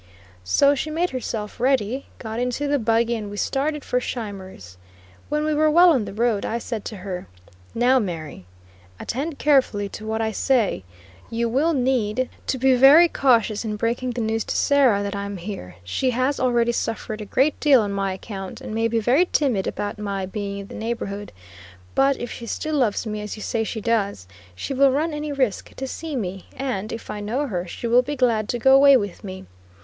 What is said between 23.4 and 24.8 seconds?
say she does, she